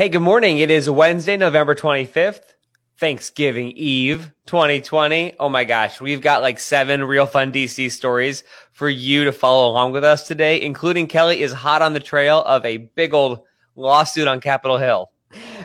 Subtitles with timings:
[0.00, 0.56] Hey, good morning.
[0.56, 2.54] It is Wednesday, November 25th,
[2.96, 5.34] Thanksgiving Eve 2020.
[5.38, 8.42] Oh my gosh, we've got like seven real fun DC stories
[8.72, 12.42] for you to follow along with us today, including Kelly is hot on the trail
[12.44, 13.40] of a big old
[13.76, 15.10] lawsuit on Capitol Hill.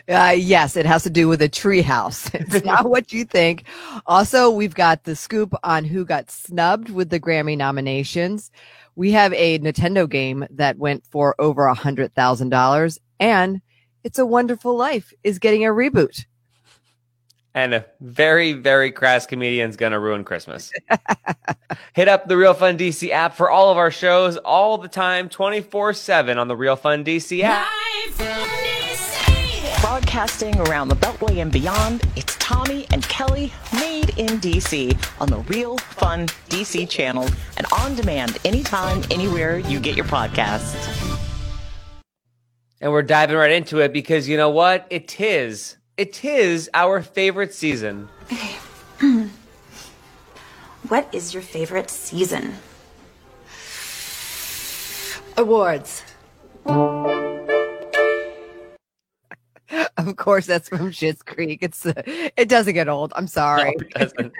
[0.09, 2.29] Uh, yes, it has to do with a treehouse.
[2.53, 3.63] It's not what you think.
[4.05, 8.51] Also, we've got the scoop on who got snubbed with the Grammy nominations.
[8.97, 13.61] We have a Nintendo game that went for over a hundred thousand dollars and
[14.05, 16.25] it's a Wonderful Life is getting a reboot.
[17.55, 20.71] And a very, very crass comedian's gonna ruin Christmas.
[21.93, 25.27] Hit up the Real Fun DC app for all of our shows all the time,
[25.27, 27.67] 24 7 on the Real Fun DC app.
[29.81, 35.39] Broadcasting around the Beltway and beyond, it's Tommy and Kelly made in DC on the
[35.53, 37.27] Real Fun DC channel
[37.57, 41.04] and on demand anytime, anywhere you get your podcasts.
[42.81, 44.85] And we're diving right into it because you know what?
[44.89, 45.77] It is.
[45.97, 48.09] It is our favorite season.
[48.31, 48.55] Okay.
[50.89, 52.55] what is your favorite season?
[55.37, 56.03] Awards.
[59.97, 61.59] Of course, that's from Schitt's Creek.
[61.61, 63.13] It's uh, it doesn't get old.
[63.15, 63.73] I'm sorry.
[63.77, 64.33] No, it doesn't.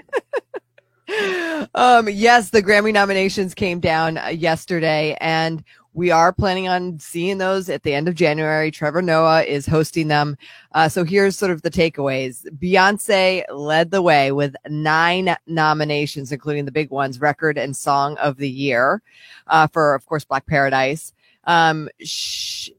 [1.76, 5.64] um, yes, the Grammy nominations came down uh, yesterday, and
[5.96, 8.70] we are planning on seeing those at the end of January.
[8.70, 10.38] Trevor Noah is hosting them.
[10.74, 12.46] Uh, so here's sort of the takeaways.
[12.60, 18.36] Beyonce led the way with nine nominations, including the big ones, record and song of
[18.36, 19.02] the year,
[19.48, 21.14] uh, for, of course, Black Paradise.
[21.46, 22.72] Um, sh-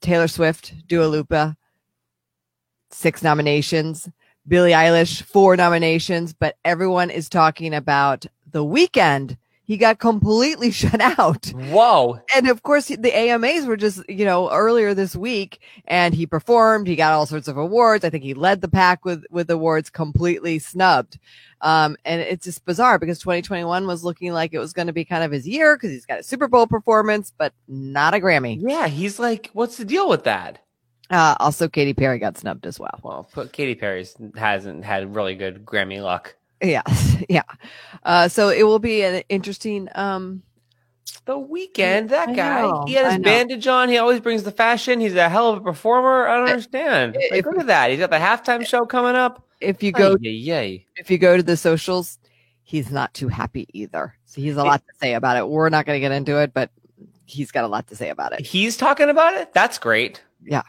[0.00, 1.56] Taylor Swift, Dua Lipa,
[2.90, 4.08] six nominations.
[4.48, 9.36] Billie Eilish, four nominations, but everyone is talking about the Weeknd
[9.72, 11.46] he got completely shut out.
[11.46, 12.20] Whoa.
[12.36, 16.86] And of course, the AMAs were just, you know, earlier this week and he performed.
[16.86, 18.04] He got all sorts of awards.
[18.04, 21.18] I think he led the pack with, with awards completely snubbed.
[21.62, 25.06] Um, and it's just bizarre because 2021 was looking like it was going to be
[25.06, 28.58] kind of his year because he's got a Super Bowl performance, but not a Grammy.
[28.60, 28.88] Yeah.
[28.88, 30.58] He's like, what's the deal with that?
[31.08, 33.00] Uh, also, Katy Perry got snubbed as well.
[33.02, 34.06] Well, Katy Perry
[34.36, 36.36] hasn't had really good Grammy luck.
[36.62, 36.82] Yeah,
[37.28, 37.42] yeah.
[38.02, 39.88] Uh, so it will be an interesting.
[39.94, 40.42] Um,
[41.24, 43.88] the Weeknd, that I guy, know, he had his bandage on.
[43.88, 44.98] He always brings the fashion.
[45.00, 46.26] He's a hell of a performer.
[46.26, 47.16] I don't understand.
[47.16, 47.90] If, like, look at that.
[47.90, 49.46] He's got the halftime show coming up.
[49.60, 52.18] If you go, yay, if you go to the socials,
[52.64, 54.16] he's not too happy either.
[54.24, 55.48] So he's a lot to say about it.
[55.48, 56.70] We're not going to get into it, but
[57.26, 58.44] he's got a lot to say about it.
[58.44, 59.52] He's talking about it.
[59.52, 60.22] That's great.
[60.44, 60.62] Yeah.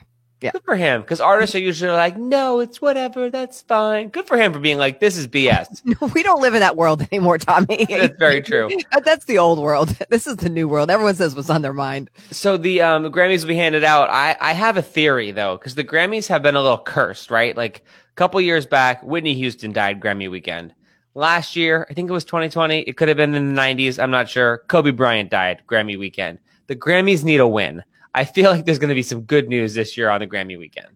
[0.43, 0.51] Yeah.
[0.51, 0.99] Good for him.
[0.99, 3.29] Because artists are usually like, no, it's whatever.
[3.29, 4.09] That's fine.
[4.09, 5.81] Good for him for being like, this is BS.
[6.01, 7.85] no, we don't live in that world anymore, Tommy.
[7.89, 8.69] That's very true.
[9.05, 9.95] That's the old world.
[10.09, 10.91] This is the new world.
[10.91, 12.09] Everyone says what's on their mind.
[12.31, 14.09] So the, um, the Grammys will be handed out.
[14.09, 17.55] I, I have a theory though, because the Grammys have been a little cursed, right?
[17.55, 20.73] Like a couple years back, Whitney Houston died Grammy weekend.
[21.15, 22.81] Last year, I think it was 2020.
[22.81, 23.97] It could have been in the 90s.
[23.97, 24.63] I'm not sure.
[24.67, 26.39] Kobe Bryant died Grammy weekend.
[26.67, 27.81] The Grammys need a win.
[28.13, 30.57] I feel like there's going to be some good news this year on the Grammy
[30.57, 30.87] weekend.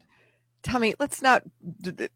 [0.63, 1.43] Tommy, let's not.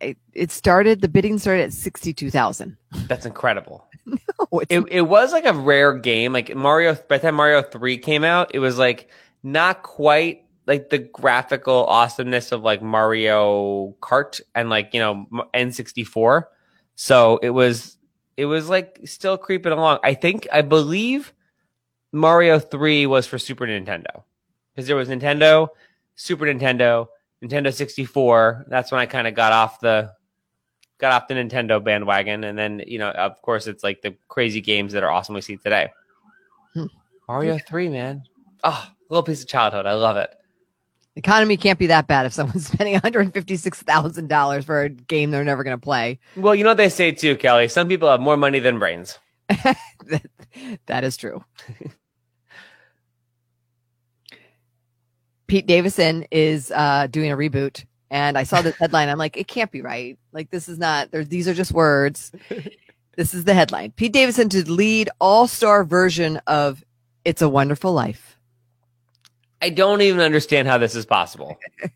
[0.00, 2.76] it, it started the bidding started at sixty two thousand.
[3.08, 3.86] That's incredible.
[4.52, 6.32] It's It it was like a rare game.
[6.32, 9.10] Like Mario, by the time Mario three came out, it was like
[9.42, 15.72] not quite like the graphical awesomeness of like Mario Kart and like you know N
[15.72, 16.48] sixty four.
[16.94, 17.96] So it was
[18.36, 19.98] it was like still creeping along.
[20.04, 21.32] I think I believe
[22.12, 24.22] Mario three was for Super Nintendo
[24.74, 25.68] because there was Nintendo,
[26.16, 27.08] Super Nintendo,
[27.42, 28.64] Nintendo sixty four.
[28.68, 30.12] That's when I kind of got off the
[30.98, 34.60] got off the Nintendo bandwagon, and then you know, of course, it's like the crazy
[34.60, 35.90] games that are awesome we see today.
[36.74, 36.86] Hmm.
[37.28, 38.22] Mario Three, man,
[38.64, 39.86] oh, little piece of childhood.
[39.86, 40.30] I love it.
[41.16, 44.82] Economy can't be that bad if someone's spending one hundred fifty six thousand dollars for
[44.82, 46.18] a game they're never going to play.
[46.36, 47.68] Well, you know what they say too, Kelly.
[47.68, 49.18] Some people have more money than brains.
[49.48, 49.78] that,
[50.86, 51.42] that is true.
[55.46, 59.08] Pete Davidson is uh, doing a reboot, and I saw this headline.
[59.08, 60.18] I'm like, it can't be right.
[60.32, 61.12] Like, this is not.
[61.12, 62.32] There, these are just words.
[63.16, 66.84] this is the headline: Pete Davidson to lead all-star version of
[67.24, 68.35] "It's a Wonderful Life."
[69.62, 71.58] I don't even understand how this is possible.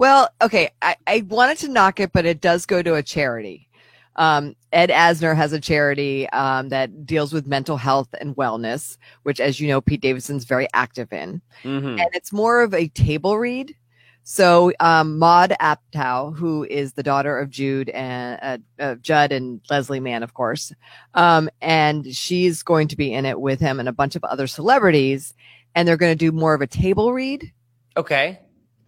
[0.00, 3.68] Well, okay, I, I wanted to knock it, but it does go to a charity.
[4.16, 9.40] Um, Ed Asner has a charity um, that deals with mental health and wellness, which,
[9.40, 11.42] as you know, Pete Davidson's very active in.
[11.62, 13.76] hmm and it's more of a table read.
[14.22, 19.60] So um, Maud Apatow, who is the daughter of Jude and uh, uh, Judd and
[19.68, 20.72] Leslie Mann, of course,
[21.12, 24.46] um, and she's going to be in it with him and a bunch of other
[24.46, 25.34] celebrities,
[25.74, 27.52] and they're going to do more of a table read,
[27.96, 28.38] Okay.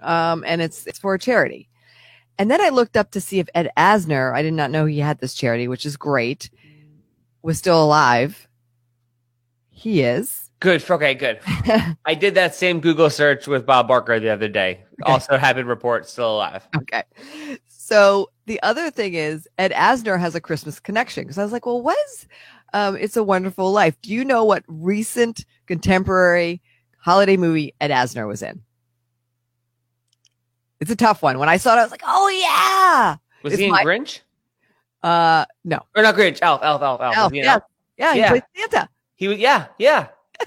[0.00, 1.69] um, and it's it's for a charity.
[2.38, 4.99] And then I looked up to see if Ed Asner, I did not know he
[4.99, 6.50] had this charity, which is great,
[7.43, 8.49] was still alive.
[9.70, 10.49] He is.
[10.61, 10.88] Good.
[10.88, 11.14] Okay.
[11.14, 11.40] Good.
[12.05, 14.84] I did that same Google search with Bob Barker the other day.
[15.05, 16.67] Also, happy report still alive.
[16.76, 17.02] Okay.
[17.67, 21.67] So the other thing is Ed Asner has a Christmas connection because I was like,
[21.67, 22.26] well, what is
[22.73, 24.00] um, It's a Wonderful Life?
[24.02, 26.62] Do you know what recent contemporary
[27.02, 28.62] holiday movie Ed Asner was in?
[30.81, 31.38] It's a tough one.
[31.38, 33.16] When I saw it, I was like, oh yeah.
[33.43, 34.20] Was It's he in my- Grinch
[35.02, 35.81] Uh, no.
[35.96, 36.38] or not Grinch?
[36.43, 36.60] Elf.
[36.62, 36.82] Elf.
[36.82, 37.00] Elf.
[37.00, 37.16] Elf.
[37.16, 37.52] Elf, yeah.
[37.54, 37.62] Elf?
[37.96, 38.28] Yeah, he Yeah.
[38.31, 38.88] played Santa.
[39.16, 39.38] He was.
[39.38, 39.66] Yeah.
[39.78, 40.08] Yeah.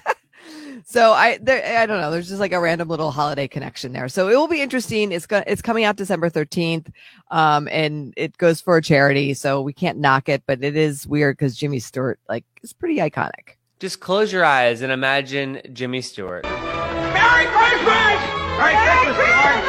[0.88, 2.12] So I there I don't know.
[2.12, 4.08] There's just like a random little holiday connection there.
[4.08, 5.12] So it will be interesting.
[5.12, 6.92] It's go- it's coming out December 13th,
[7.32, 9.34] um, and it goes for a charity.
[9.34, 12.98] So we can't knock it, but it is weird because Jimmy Stewart like is pretty
[12.98, 13.56] iconic.
[13.78, 16.46] Just close your eyes and imagine Jimmy Stewart.
[16.46, 18.20] Merry Christmas!
[18.56, 19.66] Merry Christmas, George!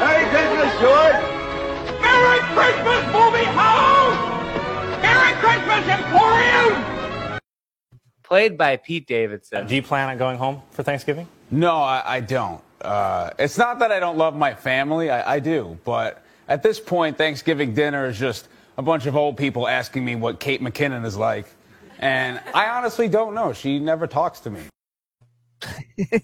[0.00, 2.00] Merry Christmas, George!
[2.00, 5.02] Merry Christmas, movie house!
[5.02, 7.40] Merry Christmas, Emporium!
[8.22, 9.66] Played by Pete Davidson.
[9.66, 11.28] Do you plan on going home for Thanksgiving?
[11.50, 12.62] No, I, I don't.
[12.80, 15.78] Uh, it's not that I don't love my family, I, I do.
[15.84, 18.48] But at this point, Thanksgiving dinner is just
[18.78, 21.44] a bunch of old people asking me what Kate McKinnon is like.
[21.98, 23.52] And I honestly don't know.
[23.52, 24.60] She never talks to me.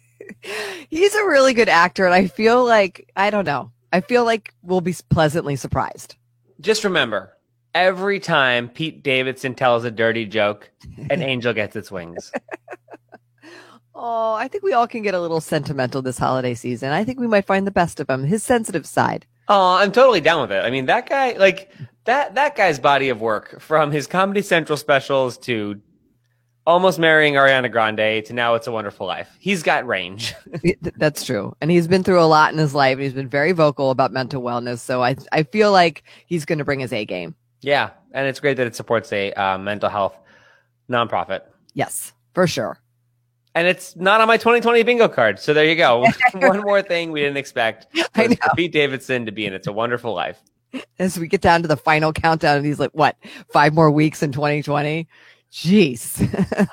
[0.90, 3.72] He's a really good actor, and I feel like I don't know.
[3.92, 6.16] I feel like we'll be pleasantly surprised.
[6.60, 7.36] Just remember,
[7.74, 10.70] every time Pete Davidson tells a dirty joke,
[11.10, 12.30] an angel gets its wings.
[13.94, 16.92] Oh, I think we all can get a little sentimental this holiday season.
[16.92, 19.26] I think we might find the best of him, his sensitive side.
[19.48, 20.64] Oh, I'm totally down with it.
[20.64, 21.70] I mean, that guy, like
[22.04, 25.80] that that guy's body of work, from his Comedy Central specials to
[26.66, 29.28] almost marrying Ariana Grande to now it's a wonderful life.
[29.40, 30.34] He's got range.
[30.96, 31.56] That's true.
[31.60, 32.92] And he's been through a lot in his life.
[32.92, 34.78] And he's been very vocal about mental wellness.
[34.78, 37.34] So I, I feel like he's going to bring his A game.
[37.62, 40.16] yeah, and it's great that it supports a uh, mental health
[40.90, 41.40] nonprofit.
[41.74, 42.78] Yes, for sure.
[43.54, 45.38] And it's not on my 2020 bingo card.
[45.40, 46.06] So there you go.
[46.34, 48.36] One more thing we didn't expect I know.
[48.56, 50.38] Pete Davidson to be in It's a Wonderful Life.
[50.98, 53.16] As we get down to the final countdown of these, like, what,
[53.52, 55.06] five more weeks in 2020?
[55.52, 56.16] Jeez.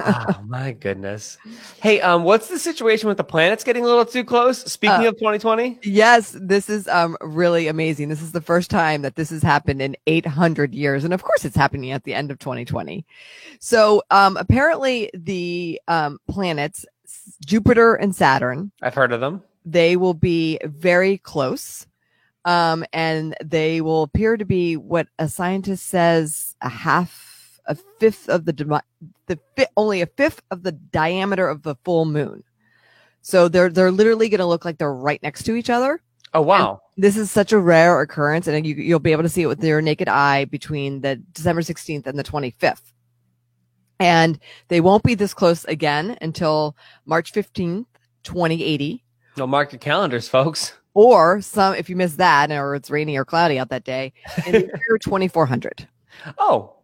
[0.05, 1.37] oh my goodness.
[1.81, 4.59] Hey, um, what's the situation with the planets getting a little too close?
[4.71, 8.07] Speaking Uh, of 2020, yes, this is um really amazing.
[8.07, 11.03] This is the first time that this has happened in 800 years.
[11.03, 13.05] And of course, it's happening at the end of 2020.
[13.59, 16.85] So um, apparently, the um, planets,
[17.45, 19.43] Jupiter and Saturn, I've heard of them.
[19.65, 21.85] they will be very close
[22.49, 28.27] um, and they will appear to be what a scientist says a half a fifth
[28.27, 28.81] of the
[29.27, 32.43] the fi- only a fifth of the diameter of the full moon
[33.21, 36.01] so they're they're literally going to look like they're right next to each other
[36.33, 36.81] Oh wow.
[36.97, 39.63] this is such a rare occurrence and you, you'll be able to see it with
[39.63, 42.93] your naked eye between the december 16th and the 25th
[43.99, 44.39] And
[44.69, 46.75] they won't be this close again until
[47.05, 47.85] March 15th,
[48.23, 49.03] 2080.
[49.37, 50.78] No, mark your calendars, folks.
[50.93, 54.11] Or some, if you miss that, or it's rainy or cloudy out that day,
[54.45, 55.87] in the year 2400.
[56.37, 56.75] Oh,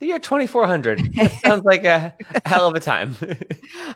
[0.00, 1.14] the year 2400.
[1.14, 2.12] That sounds like a
[2.44, 3.16] hell of a time.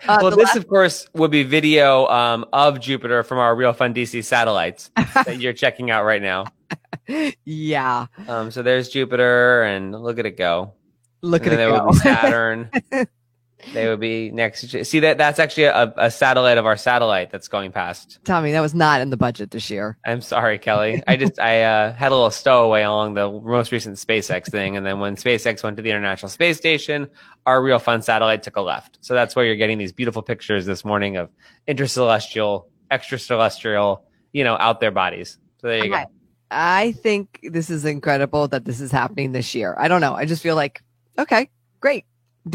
[0.08, 3.72] Uh, well, this, last- of course, will be video um, of Jupiter from our Real
[3.72, 6.44] Fun DC satellites that you're checking out right now.
[7.44, 8.06] yeah.
[8.28, 10.74] Um, so there's Jupiter, and look at it go.
[11.22, 11.86] Look and at it go.
[11.86, 12.70] would Saturn.
[13.72, 14.68] They would be next.
[14.84, 15.18] See that?
[15.18, 18.18] That's actually a, a satellite of our satellite that's going past.
[18.24, 19.96] Tommy, that was not in the budget this year.
[20.04, 21.02] I'm sorry, Kelly.
[21.06, 24.84] I just I uh, had a little stowaway along the most recent SpaceX thing, and
[24.84, 27.08] then when SpaceX went to the International Space Station,
[27.46, 28.98] our real fun satellite took a left.
[29.00, 31.30] So that's why you're getting these beautiful pictures this morning of
[31.66, 35.38] intercelestial, extracelestial, you know, out there bodies.
[35.60, 36.04] So there you Okay.
[36.50, 39.74] I think this is incredible that this is happening this year.
[39.78, 40.14] I don't know.
[40.14, 40.82] I just feel like,
[41.18, 42.04] okay, great.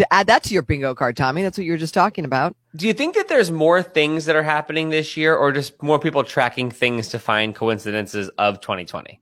[0.10, 1.42] Add that to your bingo card, Tommy.
[1.44, 2.56] That's what you were just talking about.
[2.76, 6.00] Do you think that there's more things that are happening this year, or just more
[6.00, 9.20] people tracking things to find coincidences of 2020?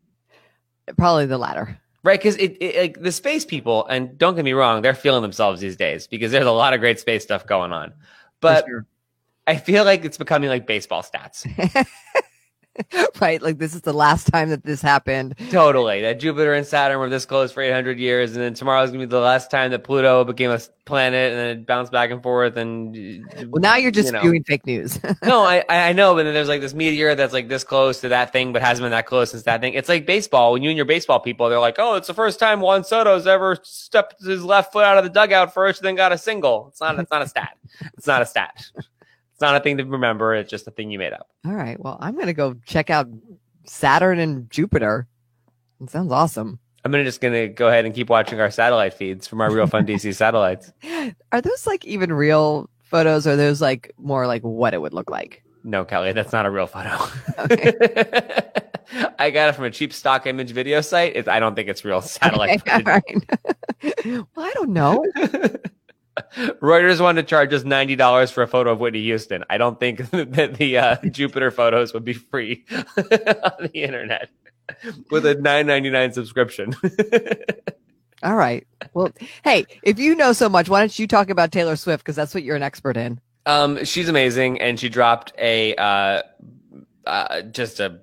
[0.97, 1.79] Probably the latter.
[2.03, 5.21] Right, because it, it like the space people, and don't get me wrong, they're feeling
[5.21, 7.93] themselves these days because there's a lot of great space stuff going on.
[8.39, 8.85] But sure.
[9.45, 11.45] I feel like it's becoming like baseball stats.
[13.21, 13.41] right?
[13.41, 15.36] Like this is the last time that this happened.
[15.51, 19.00] totally, that Jupiter and Saturn were this close for 800 years, and then tomorrow's gonna
[19.00, 22.21] be the last time that Pluto became a planet, and then it bounced back and
[22.21, 22.57] forth.
[22.57, 24.19] And uh, Well, now you're just you know.
[24.19, 25.00] spewing fake news.
[25.24, 28.09] no, I I know, but then there's like this meteor that's like this close to
[28.09, 29.74] that thing, but hasn't been that close since that thing.
[29.74, 30.53] It's like baseball.
[30.53, 33.27] When you and your baseball people, they're like, oh, it's the first time Juan Soto's
[33.27, 36.67] ever stepped his left foot out of the dugout first, and then got a single.
[36.69, 37.00] It's not.
[37.00, 37.57] It's not a stat.
[37.98, 38.71] It's not a stat.
[39.39, 40.36] It's not a thing to remember.
[40.36, 41.29] It's just a thing you made up.
[41.46, 41.79] All right.
[41.79, 43.08] Well, I'm going to go check out
[43.63, 45.08] Saturn and Jupiter.
[45.81, 46.60] It sounds awesome.
[46.84, 49.65] I'm gonna just gonna go ahead and keep watching our satellite feeds from our Real
[49.65, 50.74] Fun DC satellites.
[51.31, 54.93] Are those like even real photos or are those like more like what it would
[54.93, 55.41] look like?
[55.63, 56.98] No, Kelly, that's not a real photo.
[57.38, 57.74] Okay.
[59.19, 61.15] I got it from a cheap stock image video site.
[61.15, 64.25] It's, I don't think it's real satellite Okay, all right.
[64.36, 65.05] well, I don't know.
[66.61, 69.43] Reuters wanted to charge us ninety dollars for a photo of Whitney Houston.
[69.49, 72.65] I don't think that the uh, Jupiter photos would be free
[72.97, 74.29] on the internet
[75.11, 76.75] with a nine ninety nine subscription.
[78.21, 78.67] All right.
[78.93, 79.11] Well,
[79.43, 82.03] hey, if you know so much, why don't you talk about Taylor Swift?
[82.03, 83.21] Because that's what you're an expert in.
[83.45, 86.21] um, she's amazing, and she dropped a uh,
[87.05, 87.99] uh, just a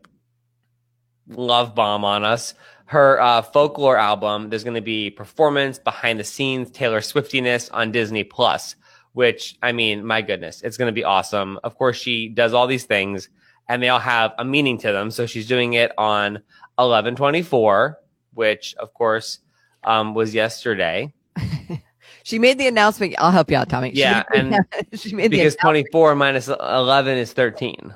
[1.28, 2.54] love bomb on us.
[2.86, 4.48] Her uh, folklore album.
[4.48, 8.76] There's going to be performance behind the scenes Taylor Swiftiness on Disney Plus.
[9.12, 11.58] Which I mean, my goodness, it's going to be awesome.
[11.64, 13.30] Of course, she does all these things,
[13.68, 15.10] and they all have a meaning to them.
[15.10, 16.34] So she's doing it on
[16.76, 17.98] 1124,
[18.34, 19.38] which of course
[19.84, 21.12] um, was yesterday.
[22.26, 23.14] She made the announcement.
[23.18, 23.92] I'll help you out, Tommy.
[23.94, 24.66] Yeah, the- and
[25.00, 27.94] she made the Because announcement, 24 minus 11 is 13.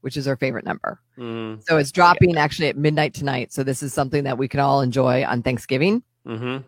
[0.00, 1.00] Which is our favorite number.
[1.18, 3.52] Mm, So it's dropping actually at midnight tonight.
[3.52, 6.02] So this is something that we can all enjoy on Thanksgiving.
[6.26, 6.58] hmm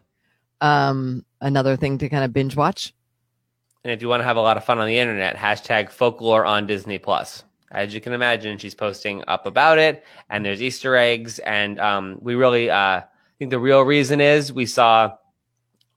[0.60, 2.94] Um, another thing to kind of binge watch.
[3.84, 6.44] And if you want to have a lot of fun on the internet, hashtag folklore
[6.44, 7.42] on Disney Plus.
[7.72, 12.18] As you can imagine, she's posting up about it, and there's Easter eggs, and um,
[12.20, 13.00] we really uh,
[13.38, 15.16] think the real reason is we saw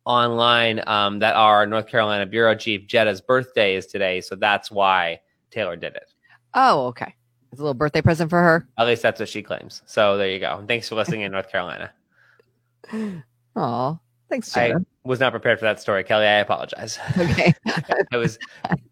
[0.06, 5.20] online um, that our North Carolina bureau chief Jetta's birthday is today, so that's why
[5.52, 6.14] Taylor did it.
[6.54, 7.14] Oh, okay.
[7.56, 8.68] It's a little birthday present for her.
[8.78, 9.82] At least that's what she claims.
[9.86, 10.62] So there you go.
[10.68, 11.92] Thanks for listening in North Carolina.
[13.58, 13.98] Oh,
[14.30, 14.74] thanks, I
[15.06, 16.26] was not prepared for that story, Kelly.
[16.26, 17.00] I apologize.
[17.18, 17.54] Okay.
[18.12, 18.38] I was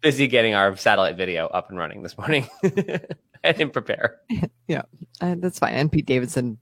[0.00, 2.48] busy getting our satellite video up and running this morning.
[2.64, 4.20] I didn't prepare.
[4.70, 5.74] Uh, that's fine.
[5.74, 6.56] And Pete Davidson,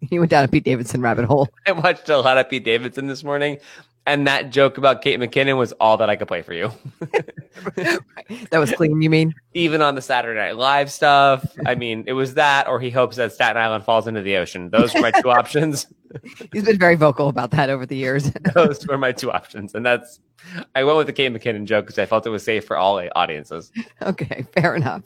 [0.00, 1.48] he went down a Pete Davidson rabbit hole.
[1.64, 3.58] I watched a lot of Pete Davidson this morning,
[4.06, 6.70] and that joke about Kate McKinnon was all that I could play for you.
[8.50, 9.34] That was clean, you mean?
[9.54, 11.44] Even on the Saturday Night Live stuff.
[11.66, 14.70] I mean, it was that, or he hopes that Staten Island falls into the ocean.
[14.70, 15.86] Those were my two options.
[16.52, 18.30] He's been very vocal about that over the years.
[18.54, 20.20] Those were my two options, and that's.
[20.74, 23.02] I went with the Kate McKinnon joke because I felt it was safe for all
[23.14, 23.70] audiences.
[24.02, 25.04] okay, fair enough.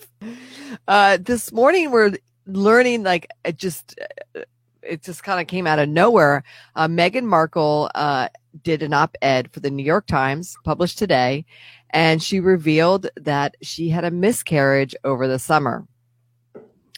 [0.89, 2.13] Uh, this morning we're
[2.47, 3.99] learning like it just
[4.37, 4.41] uh,
[4.89, 6.43] it just kind of came out of nowhere.
[6.75, 8.29] Uh, Meghan Markle uh,
[8.63, 11.45] did an op-ed for the New York Times published today,
[11.91, 15.87] and she revealed that she had a miscarriage over the summer.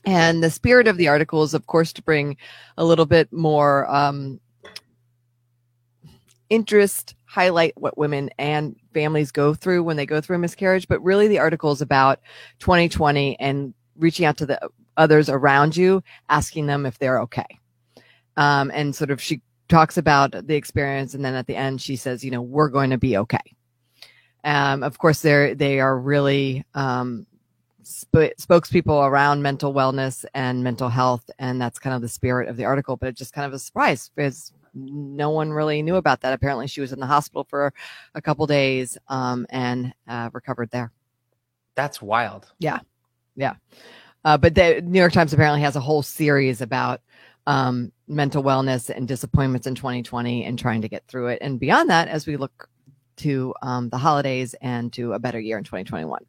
[0.04, 2.36] And the spirit of the article is, of course, to bring
[2.76, 4.40] a little bit more um,
[6.48, 10.88] interest, highlight what women and families go through when they go through a miscarriage.
[10.88, 12.20] But really, the article is about
[12.60, 17.57] 2020 and reaching out to the others around you, asking them if they're okay.
[18.38, 21.96] Um, and sort of she talks about the experience, and then at the end, she
[21.96, 23.56] says, "You know, we're going to be okay."
[24.44, 27.26] Um, of course, they're they are really um,
[27.82, 32.56] sp- spokespeople around mental wellness and mental health, and that's kind of the spirit of
[32.56, 32.96] the article.
[32.96, 36.32] But it's just kind of a surprise because no one really knew about that.
[36.32, 37.74] Apparently, she was in the hospital for
[38.14, 40.92] a couple days um, and uh, recovered there.
[41.74, 42.46] That's wild.
[42.60, 42.78] Yeah,
[43.36, 43.54] yeah.
[44.24, 47.00] Uh, but the New York Times apparently has a whole series about
[47.48, 51.38] um, mental wellness and disappointments in 2020 and trying to get through it.
[51.40, 52.68] And beyond that, as we look
[53.16, 56.24] to um, the holidays and to a better year in 2021.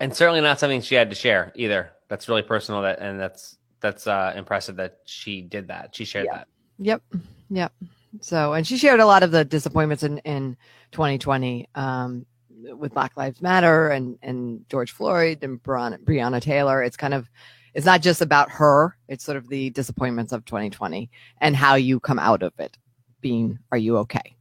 [0.00, 1.92] And certainly not something she had to share either.
[2.08, 2.82] That's really personal.
[2.82, 5.94] That and that's that's uh, impressive that she did that.
[5.94, 6.48] She shared that.
[6.78, 7.02] Yep.
[7.50, 7.72] Yep.
[8.20, 10.56] So, and she shared a lot of the disappointments in, in
[10.90, 16.82] 2020 um, with Black Lives Matter and, and George Floyd and Breonna, Breonna Taylor.
[16.82, 17.28] It's kind of,
[17.74, 18.96] it's not just about her.
[19.08, 22.76] It's sort of the disappointments of 2020 and how you come out of it
[23.20, 24.36] being, are you okay?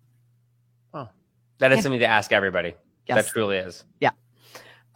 [0.94, 1.10] Oh,
[1.60, 1.82] That is Yeah.
[1.84, 2.75] something to ask everybody.
[3.08, 3.25] Yes.
[3.25, 3.84] That truly is.
[4.00, 4.12] Yeah.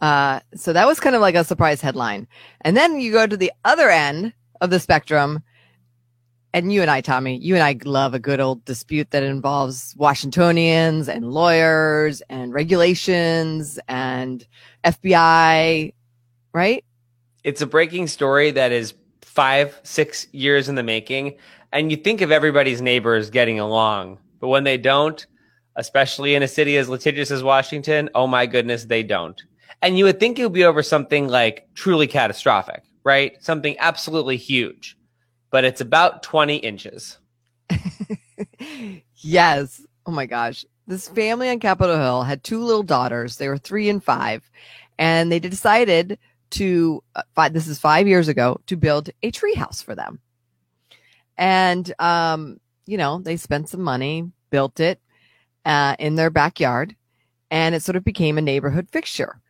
[0.00, 2.28] Uh, so that was kind of like a surprise headline.
[2.60, 5.42] And then you go to the other end of the spectrum.
[6.54, 9.94] And you and I, Tommy, you and I love a good old dispute that involves
[9.98, 14.46] Washingtonians and lawyers and regulations and
[14.82, 15.92] FBI,
[16.54, 16.84] right?
[17.44, 21.36] It's a breaking story that is five, six years in the making.
[21.72, 25.24] And you think of everybody's neighbors getting along, but when they don't,
[25.76, 29.40] especially in a city as litigious as Washington, oh my goodness, they don't.
[29.80, 33.36] And you would think it would be over something like truly catastrophic, right?
[33.40, 34.96] Something absolutely huge,
[35.50, 37.18] but it's about 20 inches.
[39.16, 39.80] yes.
[40.04, 40.64] Oh my gosh.
[40.88, 43.36] This family on Capitol Hill had two little daughters.
[43.36, 44.50] They were three and five,
[44.98, 46.18] and they decided
[46.50, 50.20] to, uh, fi- this is five years ago, to build a treehouse for them.
[51.36, 55.00] And, um, you know, they spent some money, built it
[55.64, 56.96] uh, in their backyard,
[57.50, 59.40] and it sort of became a neighborhood fixture.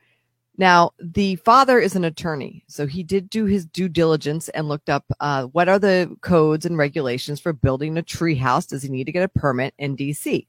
[0.59, 4.90] Now, the father is an attorney, so he did do his due diligence and looked
[4.90, 8.67] up uh, what are the codes and regulations for building a tree house.
[8.67, 10.49] Does he need to get a permit in DC?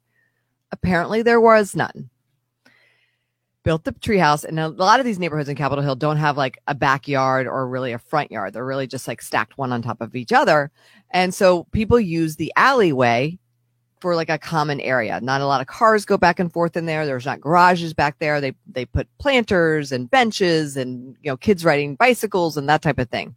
[0.72, 2.10] Apparently, there was none.
[3.64, 6.60] Built the treehouse, and a lot of these neighborhoods in Capitol Hill don't have like
[6.68, 8.54] a backyard or really a front yard.
[8.54, 10.72] They're really just like stacked one on top of each other,
[11.12, 13.38] and so people use the alleyway
[14.00, 15.20] for like a common area.
[15.22, 17.06] Not a lot of cars go back and forth in there.
[17.06, 18.40] There's not garages back there.
[18.40, 23.00] They they put planters and benches and you know kids riding bicycles and that type
[23.00, 23.36] of thing.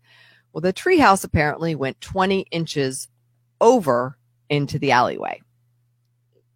[0.53, 3.09] Well, the treehouse apparently went 20 inches
[3.61, 4.19] over
[4.51, 5.41] into the alleyway,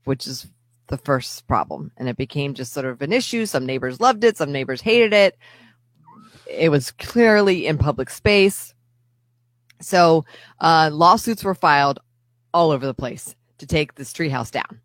[0.04, 0.46] which is
[0.88, 3.46] the first problem, and it became just sort of an issue.
[3.46, 5.36] Some neighbors loved it, some neighbors hated it.
[6.48, 8.74] It was clearly in public space.
[9.80, 10.24] So
[10.60, 11.98] uh, lawsuits were filed
[12.54, 14.80] all over the place to take this treehouse down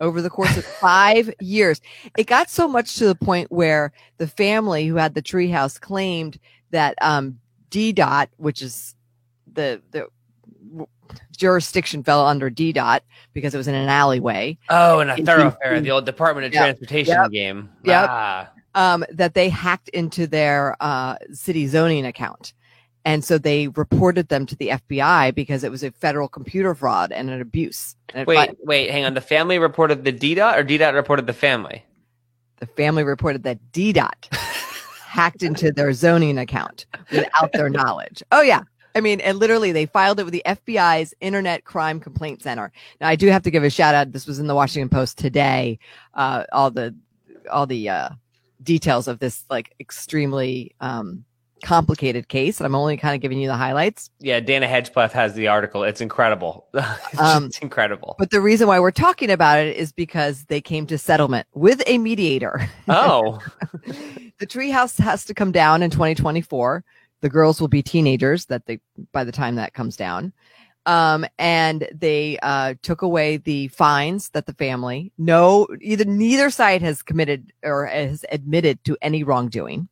[0.00, 1.80] over the course of five years.
[2.16, 6.38] It got so much to the point where the family who had the treehouse claimed
[6.70, 7.38] that um,
[7.70, 8.94] DDOT, which is
[9.52, 10.06] the the
[11.36, 13.00] jurisdiction fell under DDOT
[13.32, 15.82] because it was in an alleyway, Oh, and a In thoroughfare, DC.
[15.82, 16.62] the old Department of Yep.
[16.62, 17.30] Transportation Yep.
[17.30, 17.70] game.
[17.84, 18.06] Yep.
[18.10, 18.50] Ah.
[18.74, 22.54] um, that they hacked into their uh, city zoning account.
[23.04, 27.10] And so they reported them to the FBI because it was a federal computer fraud
[27.12, 27.96] and an abuse.
[28.14, 29.12] And Wait, fi- wait, hang on.
[29.14, 31.84] The family reported the DDOT or DDOT reported the family?
[32.60, 34.32] the family reported that DDOT
[35.04, 38.22] hacked into their zoning account without their knowledge.
[38.32, 38.62] Oh yeah.
[38.94, 42.72] I mean, and literally they filed it with the FBI's Internet Crime Complaint Center.
[43.00, 44.12] Now I do have to give a shout out.
[44.12, 45.78] This was in the Washington Post today.
[46.14, 46.94] Uh, all the,
[47.50, 48.08] all the, uh,
[48.62, 51.24] details of this like extremely, um,
[51.62, 52.58] complicated case.
[52.58, 54.10] And I'm only kind of giving you the highlights.
[54.18, 55.84] Yeah, Dana Hedgepeth has the article.
[55.84, 56.66] It's incredible.
[56.74, 58.16] it's Um, incredible.
[58.18, 61.82] But the reason why we're talking about it is because they came to settlement with
[61.86, 62.68] a mediator.
[62.88, 63.38] Oh,
[64.38, 66.84] the treehouse has to come down in 2024.
[67.22, 68.80] The girls will be teenagers that they
[69.12, 70.32] by the time that comes down.
[70.84, 76.82] Um, and they uh, took away the fines that the family no either neither side
[76.82, 79.88] has committed or has admitted to any wrongdoing.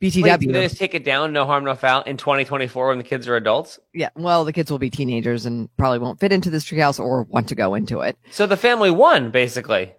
[0.00, 0.40] wait, BTW.
[0.40, 3.28] do they just take it down, no harm, no foul, in 2024 when the kids
[3.28, 3.78] are adults?
[3.92, 7.24] yeah, well, the kids will be teenagers and probably won't fit into this treehouse or
[7.24, 8.16] want to go into it.
[8.30, 9.92] So the family won, basically.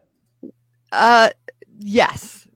[0.92, 1.30] Uh,
[1.78, 2.48] yes.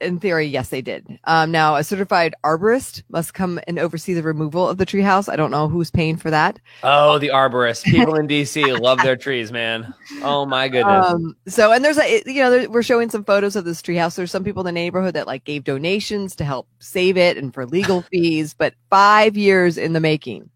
[0.00, 1.18] In theory, yes, they did.
[1.24, 5.32] Um, now a certified arborist must come and oversee the removal of the treehouse.
[5.32, 6.58] I don't know who's paying for that.
[6.82, 7.84] Oh, the arborists.
[7.84, 9.94] People in DC love their trees, man.
[10.22, 11.06] Oh my goodness.
[11.06, 14.16] Um, so, and there's a, you know, there, we're showing some photos of this treehouse.
[14.16, 17.54] There's some people in the neighborhood that like gave donations to help save it and
[17.54, 20.50] for legal fees, but five years in the making.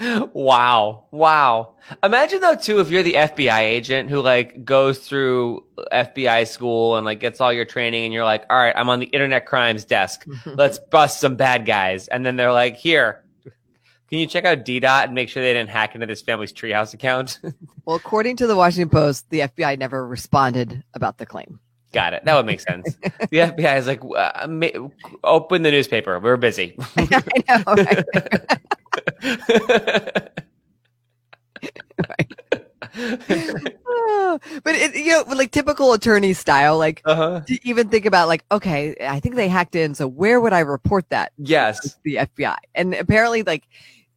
[0.00, 1.06] Wow.
[1.10, 1.74] Wow.
[2.02, 7.04] Imagine though too if you're the FBI agent who like goes through FBI school and
[7.04, 9.84] like gets all your training and you're like, "All right, I'm on the internet crimes
[9.84, 10.26] desk.
[10.46, 13.24] Let's bust some bad guys." And then they're like, "Here.
[14.08, 16.94] Can you check out DDOT and make sure they didn't hack into this family's treehouse
[16.94, 17.38] account?"
[17.84, 21.58] Well, according to the Washington Post, the FBI never responded about the claim.
[21.92, 22.24] Got it.
[22.24, 22.96] That would make sense.
[23.30, 24.88] the FBI is like, uh, ma-
[25.24, 26.18] "Open the newspaper.
[26.18, 27.64] We're busy." I know.
[32.08, 32.32] Right?
[33.94, 37.40] Oh, but it, you know, like typical attorney style, like uh-huh.
[37.46, 40.60] to even think about like, okay, I think they hacked in, so where would I
[40.60, 41.32] report that?
[41.36, 41.96] Yes.
[42.02, 42.56] the FBI.
[42.74, 43.64] And apparently, like,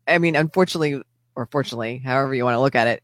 [0.08, 1.02] I mean, unfortunately,
[1.36, 3.04] or fortunately, however you want to look at it,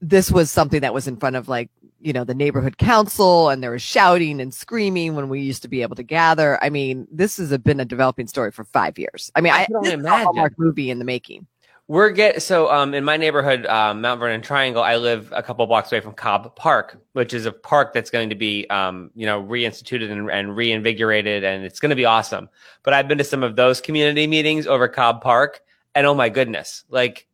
[0.00, 1.70] this was something that was in front of like,
[2.02, 5.68] you know, the neighborhood council and there was shouting and screaming when we used to
[5.68, 6.62] be able to gather.
[6.62, 9.30] I mean, this has been a developing story for five years.
[9.34, 10.50] I mean, I can only imagine.
[10.58, 11.46] Movie in the making.
[11.88, 14.82] We're get so um in my neighborhood, um, Mount Vernon Triangle.
[14.82, 18.30] I live a couple blocks away from Cobb Park, which is a park that's going
[18.30, 22.48] to be um you know reinstituted and, and reinvigorated, and it's going to be awesome.
[22.82, 25.60] But I've been to some of those community meetings over Cobb Park,
[25.94, 27.26] and oh my goodness, like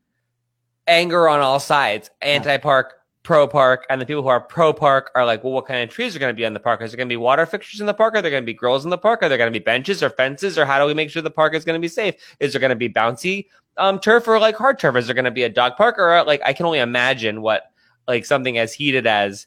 [0.87, 5.53] anger on all sides, anti-park, pro-park, and the people who are pro-park are like, well,
[5.53, 6.81] what kind of trees are going to be in the park?
[6.83, 8.15] Is there going to be water fixtures in the park?
[8.15, 9.23] Are there going to be girls in the park?
[9.23, 10.59] Are there going to be benches or fences?
[10.59, 12.15] Or how do we make sure the park is going to be safe?
[12.41, 14.97] Is there going to be bouncy um, turf or like hard turf?
[14.97, 17.71] Is there going to be a dog park or like I can only imagine what
[18.07, 19.47] like something as heated as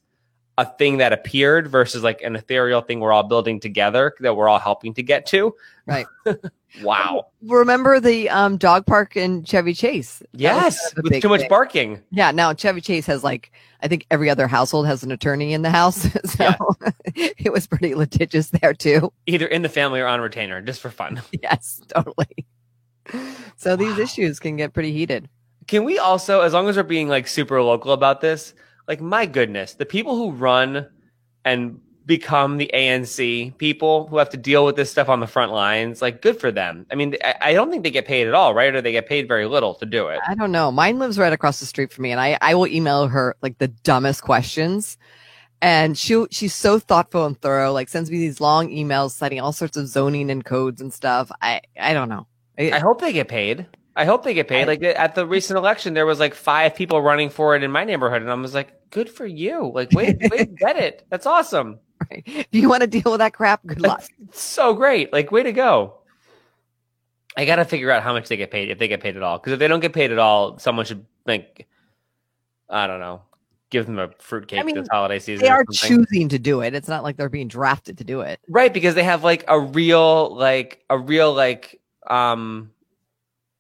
[0.58, 4.50] a thing that appeared versus like an ethereal thing we're all building together that we're
[4.50, 5.56] all helping to get to.
[5.86, 6.06] Right.
[6.82, 7.28] Wow.
[7.44, 10.24] Remember the um, dog park in Chevy Chase?
[10.32, 10.94] Yes.
[10.94, 11.50] kind of With too much thing.
[11.50, 12.02] barking.
[12.12, 15.64] Yeah, now Chevy Chase has like I think every other household has an attorney in
[15.64, 16.56] the house, so Yeah.
[17.38, 19.12] it was pretty litigious there too.
[19.26, 21.22] Either in the family or on retainer, just for fun.
[21.44, 22.46] Yes, totally.
[23.58, 25.28] So these issues can get pretty heated.
[25.68, 28.54] Can we also, as long as we're being like super local about this,
[28.92, 30.86] like my goodness, the people who run
[31.46, 35.54] and become the ANC people who have to deal with this stuff on the front
[35.54, 36.86] lines, like good for them.
[36.92, 38.76] I mean, I, I don't think they get paid at all, right?
[38.76, 40.20] Or they get paid very little to do it.
[40.28, 40.74] I don't know.
[40.74, 43.60] Mine lives right across the street from me, and I I will email her like
[43.60, 44.98] the dumbest questions.
[45.62, 47.72] And she she's so thoughtful and thorough.
[47.72, 51.32] Like sends me these long emails citing all sorts of zoning and codes and stuff.
[51.42, 52.28] I I don't know.
[52.60, 53.68] I hope they get paid.
[53.96, 54.68] I hope they get paid.
[54.68, 57.84] Like at the recent election, there was like five people running for it in my
[57.84, 59.72] neighborhood, and I was like, "Good for you!
[59.74, 61.06] Like, wait, wait, get it.
[61.10, 61.80] That's awesome.
[62.10, 62.24] Right.
[62.26, 64.04] If you want to deal with that crap, good luck.
[64.32, 65.12] So great.
[65.12, 65.96] Like, way to go."
[67.38, 69.24] I got to figure out how much they get paid if they get paid at
[69.24, 69.38] all.
[69.38, 71.68] Because if they don't get paid at all, someone should like,
[72.70, 73.22] I don't know,
[73.70, 75.46] give them a fruitcake I mean, this holiday season.
[75.46, 76.74] They are choosing to do it.
[76.74, 78.40] It's not like they're being drafted to do it.
[78.50, 82.71] right because they have like a real, like a real, like um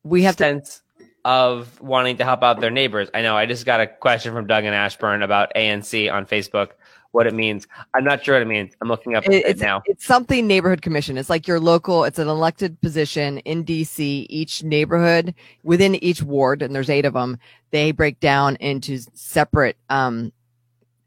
[0.03, 0.43] We have to.
[0.43, 0.81] sense
[1.23, 3.09] of wanting to help out their neighbors.
[3.13, 3.37] I know.
[3.37, 6.69] I just got a question from Doug and Ashburn about ANC on Facebook.
[7.11, 7.67] What it means.
[7.93, 8.73] I'm not sure what it means.
[8.81, 9.83] I'm looking up it- it, it's, now.
[9.85, 11.17] it's something neighborhood commission.
[11.17, 14.25] It's like your local, it's an elected position in DC.
[14.29, 17.37] Each neighborhood within each ward, and there's eight of them,
[17.71, 20.31] they break down into separate, um,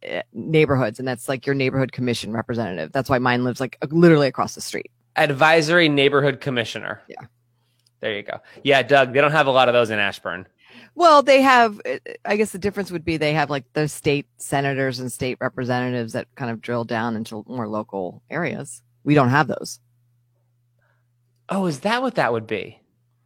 [0.02, 0.98] eh, neighborhoods.
[0.98, 2.92] And that's like your neighborhood commission representative.
[2.92, 4.90] That's why mine lives like literally across the street.
[5.16, 7.00] Advisory Neighborhood Commissioner.
[7.08, 7.22] Yeah.
[8.04, 8.38] There you go.
[8.62, 9.14] Yeah, Doug.
[9.14, 10.46] They don't have a lot of those in Ashburn.
[10.94, 11.80] Well, they have,
[12.26, 16.12] I guess the difference would be they have like the state senators and state representatives
[16.12, 18.82] that kind of drill down into more local areas.
[19.04, 19.80] We don't have those.
[21.48, 22.78] Oh, is that what that would be?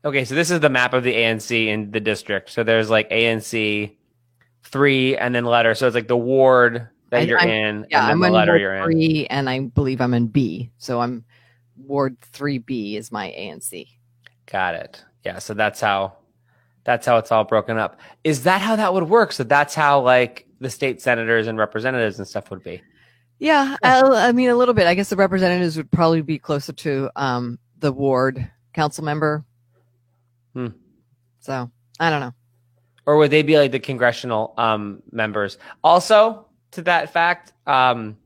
[0.05, 2.51] Okay, so this is the map of the ANC in the district.
[2.51, 3.97] So there's like ANC
[4.63, 5.75] three and then letter.
[5.75, 8.27] So it's like the ward that I- you're I'm- in Yeah, and then I'm the
[8.29, 8.85] in letter you're in.
[8.85, 10.71] three, and I believe I'm in B.
[10.79, 11.25] So I'm
[11.77, 13.89] Ward three B is my ANC.
[14.51, 15.05] Got it.
[15.25, 16.17] Yeah, so that's how
[16.85, 18.01] that's how it's all broken up.
[18.25, 19.33] Is that how that would work?
[19.33, 22.83] So that's how like the state senators and representatives and stuff would be.
[23.39, 24.87] Yeah, I, I mean a little bit.
[24.87, 29.45] I guess the representatives would probably be closer to um the ward council member.
[30.55, 30.69] Hmm.
[31.41, 32.35] So I don't know.
[33.07, 35.59] Or would they be like the congressional um members?
[35.85, 38.17] Also, to that fact, um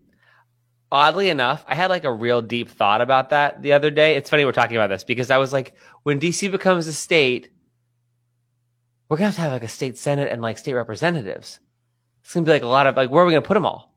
[0.93, 4.15] oddly enough, I had like a real deep thought about that the other day.
[4.15, 7.51] It's funny we're talking about this because I was like, when DC becomes a state,
[9.09, 11.59] we're gonna have to have like a state senate and like state representatives.
[12.23, 13.93] It's gonna be like a lot of like, where are we gonna put them all?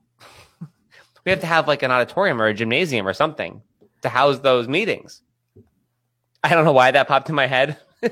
[1.24, 3.62] we have to have like an auditorium or a gymnasium or something
[4.00, 5.20] to house those meetings.
[6.42, 7.76] I don't know why that popped in my head.
[8.02, 8.10] Is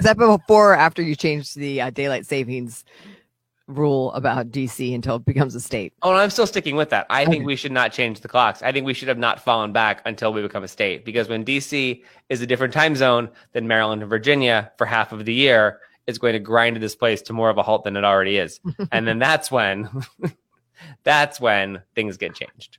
[0.00, 2.84] that before or after you changed the uh, daylight savings
[3.70, 5.92] rule about DC until it becomes a state.
[6.02, 7.06] Oh, I'm still sticking with that.
[7.10, 8.62] I think we should not change the clocks.
[8.62, 11.44] I think we should have not fallen back until we become a state because when
[11.44, 15.80] DC is a different time zone than Maryland and Virginia for half of the year,
[16.06, 18.60] it's going to grind this place to more of a halt than it already is.
[18.92, 19.88] and then that's when
[21.04, 22.78] that's when things get changed.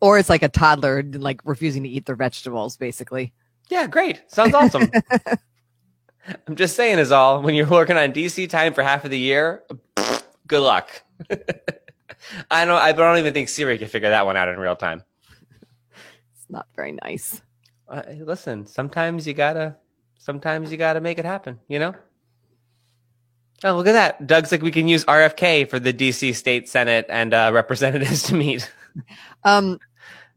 [0.00, 3.32] Or it's like a toddler like refusing to eat their vegetables, basically.
[3.68, 4.22] Yeah, great.
[4.28, 4.90] Sounds awesome.
[6.46, 9.18] I'm just saying is all when you're working on DC time for half of the
[9.18, 9.62] year,
[10.46, 10.90] good luck.
[12.50, 15.02] I don't I don't even think Siri can figure that one out in real time.
[15.92, 17.40] It's not very nice.
[17.88, 19.76] Uh, listen, sometimes you gotta,
[20.18, 21.58] sometimes you gotta make it happen.
[21.68, 21.94] You know.
[23.64, 24.26] Oh, look at that!
[24.26, 28.34] Doug's like we can use RFK for the DC State Senate and uh, representatives to
[28.34, 28.70] meet.
[29.44, 29.80] Um,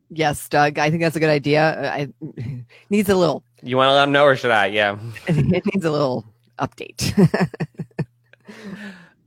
[0.09, 1.91] yes, Doug, I think that's a good idea.
[1.91, 2.09] I
[2.89, 3.43] needs a little.
[3.63, 4.67] You want to let him know, or should I?
[4.67, 4.97] Yeah.
[5.27, 6.25] It needs a little
[6.57, 7.13] update.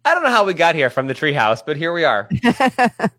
[0.04, 2.28] I don't know how we got here from the treehouse, but here we are.
[2.30, 3.10] if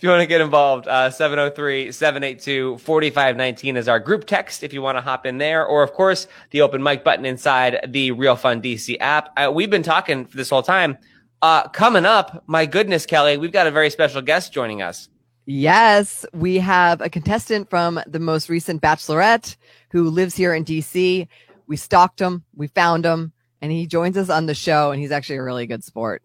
[0.00, 4.82] you want to get involved, uh, 703 782 4519 is our group text if you
[4.82, 5.64] want to hop in there.
[5.66, 9.30] Or, of course, the open mic button inside the Real Fun DC app.
[9.36, 10.98] Uh, we've been talking for this whole time.
[11.42, 15.08] Uh, coming up, my goodness, Kelly, we've got a very special guest joining us.
[15.46, 19.56] Yes, we have a contestant from the most recent Bachelorette
[19.90, 21.28] who lives here in DC.
[21.66, 24.90] We stalked him, we found him, and he joins us on the show.
[24.90, 26.22] And he's actually a really good sport.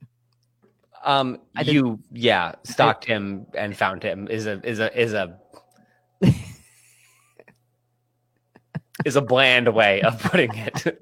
[1.04, 5.40] Um, I you, yeah, stalked him and found him is a is a is a
[9.06, 11.02] is a bland way of putting it.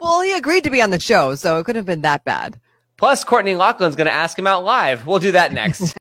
[0.00, 2.60] Well, he agreed to be on the show, so it couldn't have been that bad.
[2.98, 5.06] Plus, Courtney Laughlin's going to ask him out live.
[5.06, 5.80] We'll do that next.